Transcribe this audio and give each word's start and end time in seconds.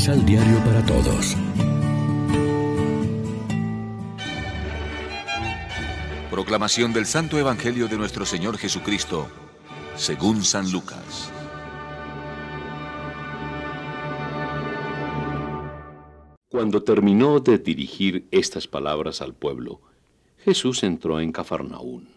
Misal 0.00 0.24
Diario 0.24 0.58
para 0.64 0.82
Todos. 0.86 1.36
Proclamación 6.30 6.94
del 6.94 7.04
Santo 7.04 7.38
Evangelio 7.38 7.86
de 7.86 7.98
nuestro 7.98 8.24
Señor 8.24 8.56
Jesucristo, 8.56 9.28
según 9.96 10.42
San 10.42 10.72
Lucas. 10.72 11.30
Cuando 16.48 16.82
terminó 16.82 17.38
de 17.40 17.58
dirigir 17.58 18.26
estas 18.30 18.66
palabras 18.66 19.20
al 19.20 19.34
pueblo, 19.34 19.82
Jesús 20.38 20.82
entró 20.82 21.20
en 21.20 21.30
Cafarnaún. 21.30 22.08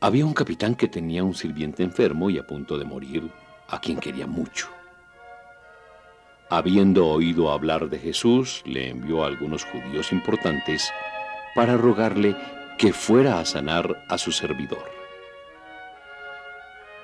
Había 0.00 0.24
un 0.24 0.32
capitán 0.32 0.76
que 0.76 0.88
tenía 0.88 1.22
un 1.24 1.34
sirviente 1.34 1.82
enfermo 1.82 2.30
y 2.30 2.38
a 2.38 2.46
punto 2.46 2.78
de 2.78 2.86
morir, 2.86 3.30
a 3.68 3.78
quien 3.82 3.98
quería 3.98 4.26
mucho. 4.26 4.77
Habiendo 6.50 7.06
oído 7.06 7.50
hablar 7.50 7.90
de 7.90 7.98
Jesús, 7.98 8.62
le 8.64 8.88
envió 8.88 9.22
a 9.22 9.26
algunos 9.26 9.64
judíos 9.64 10.12
importantes 10.12 10.90
para 11.54 11.76
rogarle 11.76 12.34
que 12.78 12.94
fuera 12.94 13.38
a 13.38 13.44
sanar 13.44 14.04
a 14.08 14.16
su 14.16 14.32
servidor. 14.32 14.90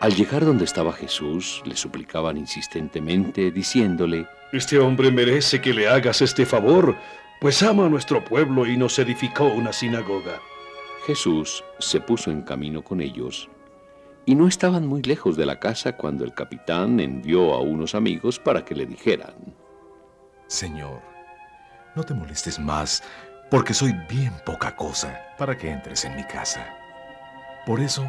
Al 0.00 0.14
llegar 0.14 0.46
donde 0.46 0.64
estaba 0.64 0.94
Jesús, 0.94 1.62
le 1.66 1.76
suplicaban 1.76 2.38
insistentemente, 2.38 3.50
diciéndole, 3.50 4.26
Este 4.50 4.78
hombre 4.78 5.10
merece 5.10 5.60
que 5.60 5.74
le 5.74 5.88
hagas 5.88 6.22
este 6.22 6.46
favor, 6.46 6.96
pues 7.38 7.62
ama 7.62 7.84
a 7.84 7.90
nuestro 7.90 8.24
pueblo 8.24 8.66
y 8.66 8.78
nos 8.78 8.98
edificó 8.98 9.44
una 9.44 9.74
sinagoga. 9.74 10.40
Jesús 11.06 11.62
se 11.80 12.00
puso 12.00 12.30
en 12.30 12.42
camino 12.42 12.82
con 12.82 13.02
ellos, 13.02 13.50
y 14.26 14.34
no 14.34 14.48
estaban 14.48 14.86
muy 14.86 15.02
lejos 15.02 15.36
de 15.36 15.46
la 15.46 15.60
casa 15.60 15.96
cuando 15.96 16.24
el 16.24 16.32
capitán 16.32 16.98
envió 17.00 17.52
a 17.54 17.60
unos 17.60 17.94
amigos 17.94 18.38
para 18.38 18.64
que 18.64 18.74
le 18.74 18.86
dijeran, 18.86 19.34
Señor, 20.46 21.02
no 21.94 22.02
te 22.02 22.14
molestes 22.14 22.58
más, 22.58 23.02
porque 23.50 23.74
soy 23.74 23.92
bien 24.08 24.32
poca 24.46 24.74
cosa 24.74 25.20
para 25.38 25.56
que 25.56 25.70
entres 25.70 26.04
en 26.04 26.16
mi 26.16 26.24
casa. 26.24 26.66
Por 27.66 27.80
eso, 27.80 28.04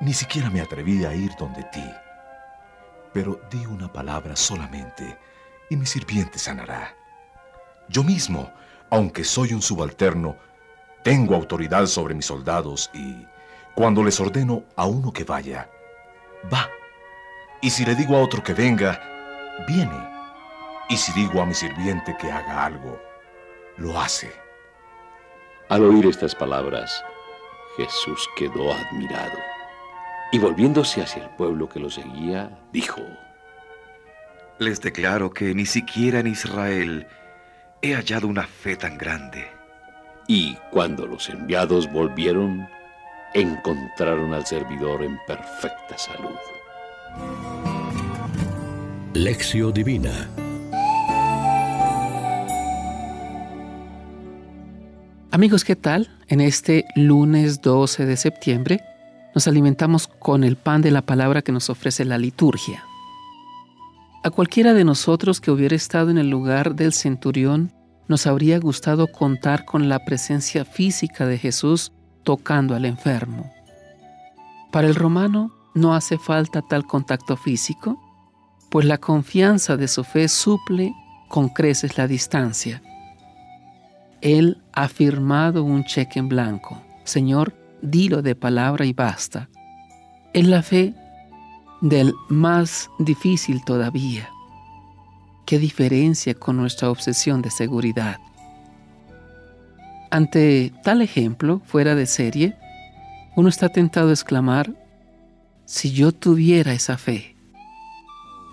ni 0.00 0.12
siquiera 0.12 0.48
me 0.50 0.60
atreví 0.60 1.04
a 1.04 1.14
ir 1.14 1.32
donde 1.38 1.64
ti. 1.64 1.84
Pero 3.12 3.40
di 3.50 3.66
una 3.66 3.92
palabra 3.92 4.36
solamente, 4.36 5.18
y 5.70 5.76
mi 5.76 5.86
sirviente 5.86 6.38
sanará. 6.38 6.94
Yo 7.88 8.04
mismo, 8.04 8.52
aunque 8.90 9.24
soy 9.24 9.52
un 9.52 9.62
subalterno, 9.62 10.36
tengo 11.02 11.34
autoridad 11.34 11.86
sobre 11.86 12.14
mis 12.14 12.26
soldados 12.26 12.90
y, 12.94 13.26
cuando 13.74 14.02
les 14.02 14.18
ordeno 14.20 14.64
a 14.76 14.86
uno 14.86 15.12
que 15.12 15.24
vaya, 15.24 15.70
va. 16.52 16.68
Y 17.60 17.70
si 17.70 17.84
le 17.84 17.94
digo 17.94 18.16
a 18.16 18.22
otro 18.22 18.42
que 18.42 18.54
venga, 18.54 19.00
viene. 19.66 20.08
Y 20.88 20.96
si 20.96 21.12
digo 21.12 21.42
a 21.42 21.46
mi 21.46 21.54
sirviente 21.54 22.16
que 22.20 22.30
haga 22.30 22.64
algo, 22.64 23.00
lo 23.76 24.00
hace. 24.00 24.32
Al 25.68 25.84
oír 25.84 26.06
estas 26.06 26.34
palabras, 26.34 27.04
Jesús 27.76 28.28
quedó 28.36 28.72
admirado 28.72 29.38
y 30.32 30.38
volviéndose 30.38 31.02
hacia 31.02 31.24
el 31.24 31.30
pueblo 31.30 31.68
que 31.68 31.80
lo 31.80 31.90
seguía, 31.90 32.58
dijo, 32.72 33.00
Les 34.58 34.80
declaro 34.80 35.30
que 35.30 35.54
ni 35.54 35.66
siquiera 35.66 36.20
en 36.20 36.26
Israel 36.26 37.06
he 37.82 37.94
hallado 37.94 38.26
una 38.26 38.44
fe 38.44 38.76
tan 38.76 38.98
grande. 38.98 39.48
Y 40.26 40.56
cuando 40.70 41.06
los 41.06 41.28
enviados 41.28 41.90
volvieron, 41.90 42.68
encontraron 43.34 44.32
al 44.34 44.46
servidor 44.46 45.02
en 45.02 45.18
perfecta 45.26 45.96
salud. 45.96 46.36
Lección 49.14 49.72
Divina 49.72 50.28
Amigos, 55.30 55.64
¿qué 55.64 55.76
tal? 55.76 56.08
En 56.28 56.40
este 56.40 56.86
lunes 56.96 57.60
12 57.60 58.06
de 58.06 58.16
septiembre 58.16 58.80
nos 59.34 59.46
alimentamos 59.46 60.08
con 60.08 60.42
el 60.42 60.56
pan 60.56 60.80
de 60.80 60.90
la 60.90 61.02
palabra 61.02 61.42
que 61.42 61.52
nos 61.52 61.68
ofrece 61.70 62.04
la 62.04 62.18
liturgia. 62.18 62.82
A 64.24 64.30
cualquiera 64.30 64.74
de 64.74 64.84
nosotros 64.84 65.40
que 65.40 65.50
hubiera 65.50 65.76
estado 65.76 66.10
en 66.10 66.18
el 66.18 66.30
lugar 66.30 66.74
del 66.74 66.92
centurión, 66.92 67.72
nos 68.08 68.26
habría 68.26 68.58
gustado 68.58 69.06
contar 69.06 69.64
con 69.64 69.88
la 69.88 70.04
presencia 70.04 70.64
física 70.64 71.26
de 71.26 71.38
Jesús 71.38 71.92
tocando 72.22 72.74
al 72.74 72.84
enfermo. 72.84 73.50
Para 74.70 74.88
el 74.88 74.94
romano 74.94 75.52
no 75.74 75.94
hace 75.94 76.18
falta 76.18 76.62
tal 76.62 76.86
contacto 76.86 77.36
físico, 77.36 77.98
pues 78.70 78.86
la 78.86 78.98
confianza 78.98 79.76
de 79.76 79.88
su 79.88 80.04
fe 80.04 80.28
suple 80.28 80.94
con 81.28 81.48
creces 81.48 81.96
la 81.96 82.06
distancia. 82.06 82.82
Él 84.20 84.62
ha 84.72 84.88
firmado 84.88 85.62
un 85.62 85.84
cheque 85.84 86.18
en 86.18 86.28
blanco. 86.28 86.82
Señor, 87.04 87.54
dilo 87.82 88.22
de 88.22 88.34
palabra 88.34 88.84
y 88.84 88.92
basta. 88.92 89.48
Es 90.32 90.46
la 90.46 90.62
fe 90.62 90.94
del 91.80 92.12
más 92.28 92.90
difícil 92.98 93.64
todavía. 93.64 94.28
¿Qué 95.46 95.58
diferencia 95.58 96.34
con 96.34 96.56
nuestra 96.56 96.90
obsesión 96.90 97.40
de 97.40 97.50
seguridad? 97.50 98.18
Ante 100.10 100.72
tal 100.82 101.02
ejemplo, 101.02 101.60
fuera 101.66 101.94
de 101.94 102.06
serie, 102.06 102.56
uno 103.36 103.48
está 103.48 103.68
tentado 103.68 104.08
a 104.08 104.12
exclamar, 104.12 104.72
si 105.66 105.92
yo 105.92 106.12
tuviera 106.12 106.72
esa 106.72 106.96
fe, 106.96 107.36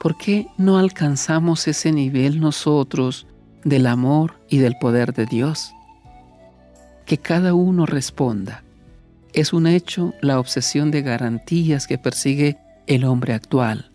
¿por 0.00 0.16
qué 0.16 0.46
no 0.56 0.78
alcanzamos 0.78 1.68
ese 1.68 1.92
nivel 1.92 2.40
nosotros 2.40 3.26
del 3.64 3.86
amor 3.86 4.40
y 4.48 4.58
del 4.58 4.76
poder 4.78 5.12
de 5.12 5.26
Dios? 5.26 5.74
Que 7.04 7.18
cada 7.18 7.52
uno 7.52 7.84
responda. 7.84 8.64
Es 9.34 9.52
un 9.52 9.66
hecho 9.66 10.14
la 10.22 10.40
obsesión 10.40 10.90
de 10.90 11.02
garantías 11.02 11.86
que 11.86 11.98
persigue 11.98 12.58
el 12.86 13.04
hombre 13.04 13.34
actual. 13.34 13.90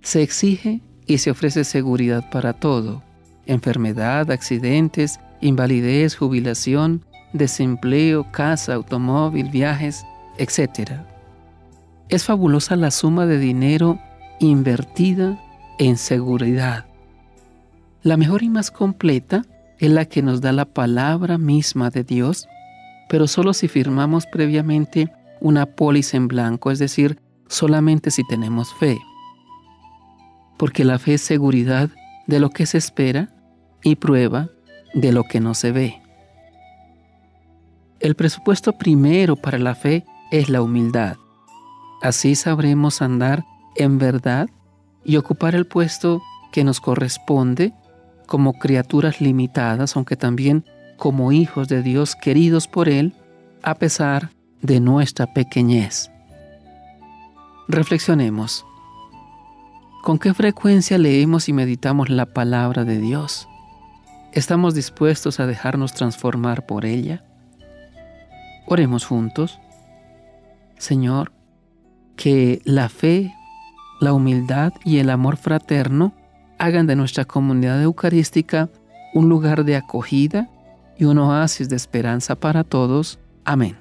Se 0.00 0.22
exige 0.22 0.80
y 1.06 1.18
se 1.18 1.30
ofrece 1.30 1.64
seguridad 1.64 2.30
para 2.30 2.54
todo, 2.54 3.02
enfermedad, 3.46 4.30
accidentes, 4.30 5.20
invalidez, 5.42 6.16
jubilación, 6.16 7.04
desempleo, 7.34 8.30
casa, 8.30 8.74
automóvil, 8.74 9.50
viajes, 9.50 10.06
etc. 10.38 10.92
Es 12.08 12.24
fabulosa 12.24 12.76
la 12.76 12.90
suma 12.90 13.26
de 13.26 13.38
dinero 13.38 13.98
invertida 14.40 15.38
en 15.78 15.98
seguridad. 15.98 16.86
La 18.02 18.16
mejor 18.16 18.42
y 18.42 18.48
más 18.48 18.70
completa 18.70 19.44
es 19.78 19.90
la 19.90 20.06
que 20.06 20.22
nos 20.22 20.40
da 20.40 20.52
la 20.52 20.64
palabra 20.64 21.38
misma 21.38 21.90
de 21.90 22.04
Dios, 22.04 22.48
pero 23.08 23.26
solo 23.26 23.52
si 23.52 23.68
firmamos 23.68 24.26
previamente 24.26 25.12
una 25.40 25.66
póliza 25.66 26.16
en 26.16 26.28
blanco, 26.28 26.70
es 26.70 26.78
decir, 26.78 27.20
solamente 27.48 28.10
si 28.10 28.26
tenemos 28.26 28.72
fe. 28.74 28.98
Porque 30.56 30.84
la 30.84 30.98
fe 30.98 31.14
es 31.14 31.22
seguridad 31.22 31.90
de 32.26 32.38
lo 32.38 32.50
que 32.50 32.66
se 32.66 32.78
espera 32.78 33.34
y 33.82 33.96
prueba 33.96 34.50
de 34.94 35.12
lo 35.12 35.24
que 35.24 35.40
no 35.40 35.54
se 35.54 35.72
ve. 35.72 36.02
El 38.00 38.16
presupuesto 38.16 38.72
primero 38.72 39.36
para 39.36 39.58
la 39.58 39.74
fe 39.74 40.04
es 40.30 40.48
la 40.48 40.60
humildad. 40.60 41.16
Así 42.02 42.34
sabremos 42.34 43.00
andar 43.00 43.44
en 43.76 43.98
verdad 43.98 44.48
y 45.04 45.16
ocupar 45.16 45.54
el 45.54 45.66
puesto 45.66 46.20
que 46.50 46.64
nos 46.64 46.80
corresponde 46.80 47.72
como 48.26 48.54
criaturas 48.54 49.20
limitadas, 49.20 49.96
aunque 49.96 50.16
también 50.16 50.64
como 50.96 51.32
hijos 51.32 51.68
de 51.68 51.82
Dios 51.82 52.16
queridos 52.16 52.66
por 52.66 52.88
Él, 52.88 53.14
a 53.62 53.74
pesar 53.74 54.30
de 54.62 54.80
nuestra 54.80 55.32
pequeñez. 55.32 56.10
Reflexionemos. 57.68 58.64
¿Con 60.02 60.18
qué 60.18 60.34
frecuencia 60.34 60.98
leemos 60.98 61.48
y 61.48 61.52
meditamos 61.52 62.10
la 62.10 62.26
palabra 62.26 62.84
de 62.84 62.98
Dios? 62.98 63.48
¿Estamos 64.32 64.74
dispuestos 64.74 65.40
a 65.40 65.46
dejarnos 65.46 65.92
transformar 65.92 66.64
por 66.64 66.86
ella? 66.86 67.22
Oremos 68.66 69.04
juntos. 69.04 69.60
Señor, 70.78 71.32
que 72.16 72.62
la 72.64 72.88
fe, 72.88 73.34
la 74.00 74.14
humildad 74.14 74.72
y 74.86 74.98
el 74.98 75.10
amor 75.10 75.36
fraterno 75.36 76.14
hagan 76.58 76.86
de 76.86 76.96
nuestra 76.96 77.26
comunidad 77.26 77.82
eucarística 77.82 78.70
un 79.12 79.28
lugar 79.28 79.64
de 79.64 79.76
acogida 79.76 80.48
y 80.96 81.04
un 81.04 81.18
oasis 81.18 81.68
de 81.68 81.76
esperanza 81.76 82.34
para 82.34 82.64
todos. 82.64 83.18
Amén. 83.44 83.76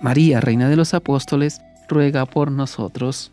María, 0.00 0.40
Reina 0.40 0.68
de 0.68 0.76
los 0.76 0.94
Apóstoles, 0.94 1.60
ruega 1.88 2.26
por 2.26 2.52
nosotros. 2.52 3.32